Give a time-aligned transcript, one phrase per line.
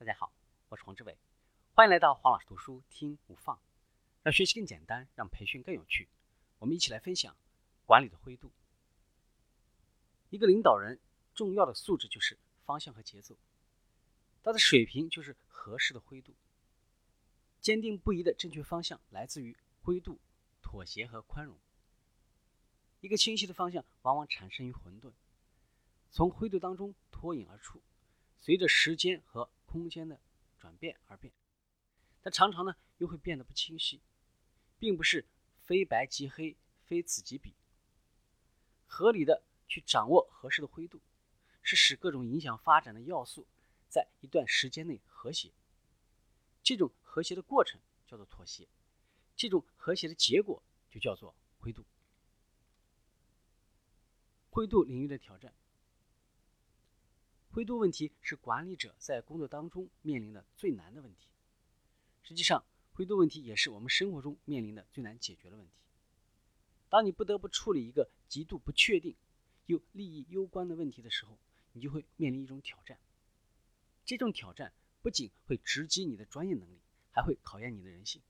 [0.00, 0.32] 大家好，
[0.70, 1.14] 我是黄志伟，
[1.74, 3.60] 欢迎来到黄老师读书听无放，
[4.22, 6.08] 让学习更简单，让培训更有趣。
[6.58, 7.36] 我们一起来分享
[7.84, 8.50] 管理的灰度。
[10.30, 10.98] 一个领导人
[11.34, 13.36] 重要的素质就是方向和节奏，
[14.42, 16.32] 他的水平就是合适的灰度。
[17.60, 20.18] 坚定不移的正确方向来自于灰度、
[20.62, 21.54] 妥协和宽容。
[23.02, 25.12] 一个清晰的方向往往产生于混沌，
[26.10, 27.82] 从灰度当中脱颖而出，
[28.40, 30.18] 随着时间和空间的
[30.58, 31.32] 转变而变，
[32.22, 34.00] 但常常呢又会变得不清晰，
[34.80, 35.24] 并不是
[35.62, 37.54] 非白即黑，非此即彼。
[38.84, 41.00] 合理的去掌握合适的灰度，
[41.62, 43.46] 是使各种影响发展的要素
[43.88, 45.52] 在一段时间内和谐。
[46.64, 48.66] 这种和谐的过程叫做妥协，
[49.36, 51.84] 这种和谐的结果就叫做灰度。
[54.50, 55.54] 灰度领域的挑战。
[57.52, 61.28] 灰度问题是管理者在工作当中面临的最难的问题。
[62.22, 65.72] 实际上，灰度问题也是我们生活中面临的最难解决的问题。
[66.88, 69.16] 当你不得不处理一个极度不确定
[69.66, 71.36] 又利益攸关的问题的时候，
[71.72, 72.98] 你就会面临一种挑战。
[74.04, 76.78] 这种挑战不仅会直击你的专业能力，
[77.10, 78.22] 还会考验你的人性。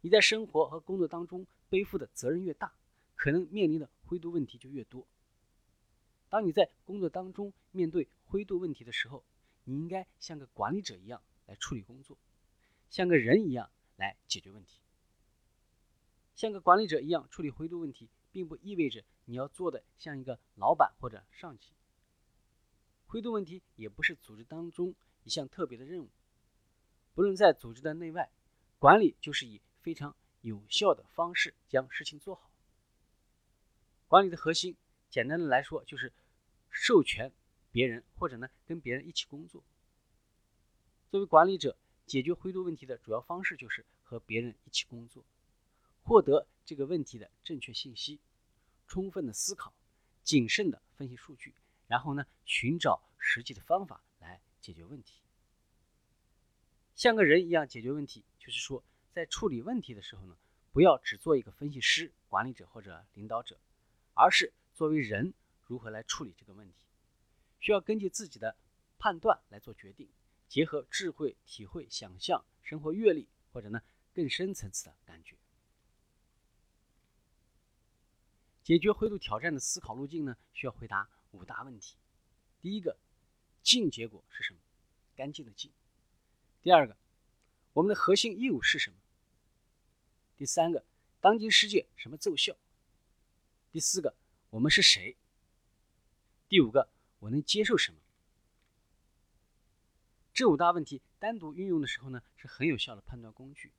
[0.00, 2.72] 你在生活和工作当中背负的责任越大，
[3.14, 5.06] 可能面临的灰度问题就越多。
[6.32, 9.22] 当你在工作当中面对灰度问题的时候，
[9.64, 12.16] 你应该像个管理者一样来处理工作，
[12.88, 14.80] 像个人一样来解决问题。
[16.34, 21.68] 像个管理者一样处理灰度问题，并不意味着你要做的像一个老板或者上级。
[23.06, 26.08] 灰度问题也不是组织当中一项特别的任务。
[27.12, 28.30] 不论在组织的内外，
[28.78, 32.50] 管理就是以非常有效的方式将事情做好。
[34.08, 34.74] 管理的核心，
[35.10, 36.10] 简单的来说就是。
[36.74, 37.30] 授权
[37.70, 39.62] 别人，或者呢跟别人一起工作。
[41.10, 45.22] 作为管理者，解决灰度问题的主要方式就是和别人一起工作，
[46.02, 48.18] 获得这个问题的正确信息，
[48.88, 49.72] 充分的思考，
[50.24, 51.54] 谨慎的分析数据，
[51.86, 55.20] 然后呢寻找实际的方法来解决问题。
[56.94, 58.82] 像个人一样解决问题，就是说
[59.12, 60.36] 在处理问题的时候呢，
[60.72, 63.58] 不要只做一个分析师、管理者或者领导者，
[64.14, 65.34] 而是作为人。
[65.72, 66.74] 如何来处理这个问题？
[67.58, 68.54] 需要根据自己的
[68.98, 70.06] 判断来做决定，
[70.46, 73.80] 结合智慧、体会、想象、生活阅历，或者呢
[74.12, 75.34] 更深层次的感觉。
[78.62, 81.96] 解决灰度挑战的思考路径呢，需要回答五大问题：
[82.60, 82.98] 第一个，
[83.62, 84.60] 净结果是什么？
[85.16, 85.72] 干净的净。
[86.60, 86.94] 第二个，
[87.72, 88.96] 我们的核心义务是什么？
[90.36, 90.84] 第三个，
[91.18, 92.54] 当今世界什么奏效？
[93.72, 94.14] 第四个，
[94.50, 95.16] 我们是谁？
[96.52, 96.86] 第五个，
[97.20, 97.98] 我能接受什么？
[100.34, 103.72] 这五大问题单独运用的时候呢，是很有效的判断工具。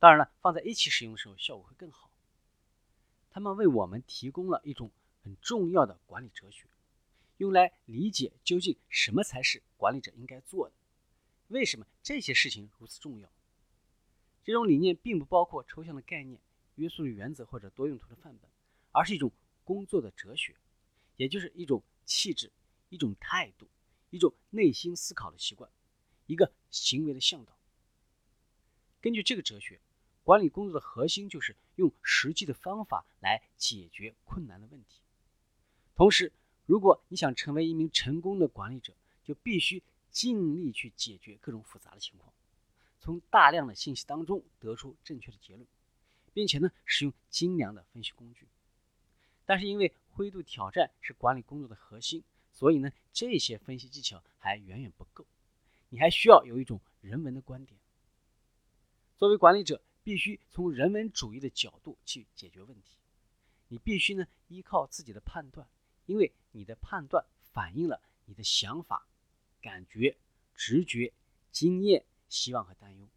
[0.00, 2.10] 当然了，放在一起使用的时候，效果会更好。
[3.30, 4.90] 他们为我们提供了一种
[5.22, 6.66] 很重要的管理哲学，
[7.36, 10.74] 用来理解究竟什么才是管理者应该做的，
[11.50, 13.30] 为什么这些事情如此重要。
[14.42, 16.40] 这种理念并不包括抽象的概念、
[16.74, 18.50] 约束的原则或者多用途的范本，
[18.90, 19.30] 而是一种
[19.62, 20.56] 工作的哲学，
[21.22, 21.82] 也就是一种。
[22.04, 22.50] 气质，
[22.90, 23.66] 一种态度，
[24.10, 25.70] 一种内心思考的习惯，
[26.26, 27.56] 一个行为的向导。
[29.00, 29.80] 根据这个哲学，
[30.24, 35.00] 管理工作的核心就是用实际的方法来解决困难的问题。
[35.94, 36.32] 同时，
[36.66, 42.34] 如果你想成为一名成功的管理者，就必须尽力去解决各种复杂的情况，
[42.98, 45.66] 从大量的信息当中得出正确的结论，
[46.34, 48.48] 并且呢，使用精良的分析工具。
[49.44, 52.22] 但是因为灰度挑战是管理工作的核心，
[52.52, 55.26] 所以呢，这些分析技巧还远远不够。
[55.88, 57.78] 你还需要有一种人文的观点。
[59.16, 62.96] 作为管理者，必须从人文主义的角度去解决问题。
[63.68, 65.66] 你必须呢依靠自己的判断，
[66.06, 69.06] 因为你的判断反映了你的想法、
[69.60, 70.16] 感觉、
[70.54, 71.12] 直觉、
[71.50, 73.08] 经验、希望和担忧。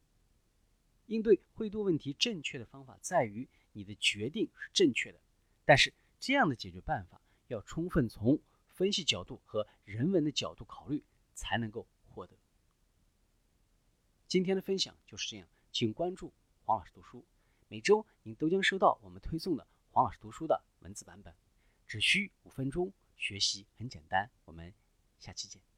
[1.07, 5.19] 应对灰度问题正确的方法在于你的决定是正确的，
[5.65, 5.93] 但是。
[6.25, 11.03] 这样的解决办法要充分从分析角度和人文的角度考虑，
[11.35, 12.35] 才能够获得。
[14.27, 16.33] 今天的分享就是这样，请关注
[16.63, 17.23] 黄老师读书，
[17.67, 21.31] 每周您都将收到我们推送的黄老师读书的文字版本，
[21.85, 24.31] 只需五分钟，学习很简单。
[24.45, 24.73] 我们
[25.19, 25.74] 下期见。